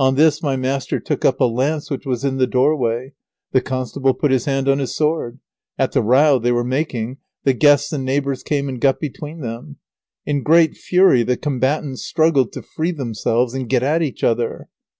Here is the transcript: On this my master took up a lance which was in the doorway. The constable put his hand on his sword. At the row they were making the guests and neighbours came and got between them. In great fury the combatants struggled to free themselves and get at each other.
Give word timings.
On 0.00 0.16
this 0.16 0.42
my 0.42 0.56
master 0.56 0.98
took 0.98 1.24
up 1.24 1.38
a 1.40 1.44
lance 1.44 1.92
which 1.92 2.04
was 2.04 2.24
in 2.24 2.38
the 2.38 2.46
doorway. 2.48 3.12
The 3.52 3.60
constable 3.60 4.14
put 4.14 4.32
his 4.32 4.46
hand 4.46 4.68
on 4.68 4.80
his 4.80 4.96
sword. 4.96 5.38
At 5.78 5.92
the 5.92 6.02
row 6.02 6.40
they 6.40 6.50
were 6.50 6.64
making 6.64 7.18
the 7.44 7.52
guests 7.52 7.92
and 7.92 8.04
neighbours 8.04 8.42
came 8.42 8.68
and 8.68 8.80
got 8.80 8.98
between 8.98 9.42
them. 9.42 9.76
In 10.26 10.42
great 10.42 10.76
fury 10.76 11.22
the 11.22 11.36
combatants 11.36 12.02
struggled 12.02 12.50
to 12.54 12.62
free 12.62 12.90
themselves 12.90 13.54
and 13.54 13.68
get 13.68 13.84
at 13.84 14.02
each 14.02 14.24
other. 14.24 14.68